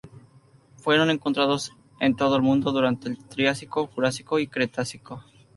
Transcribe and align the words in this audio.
Fueron 0.77 1.11
encontrados 1.11 1.73
en 1.99 2.15
todo 2.15 2.35
el 2.35 2.41
mundo 2.41 2.71
durante 2.71 3.07
el 3.07 3.19
Triásico, 3.23 3.85
Jurásico 3.85 4.39
y 4.39 4.47
Cretácico. 4.47 5.23